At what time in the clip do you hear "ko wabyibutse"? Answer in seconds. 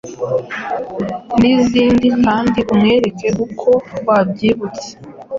3.59-4.87